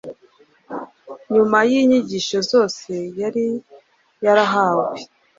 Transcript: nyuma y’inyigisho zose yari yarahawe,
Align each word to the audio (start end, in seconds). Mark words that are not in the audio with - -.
nyuma 1.33 1.57
y’inyigisho 1.69 2.37
zose 2.51 2.91
yari 3.21 3.45
yarahawe, 4.25 4.95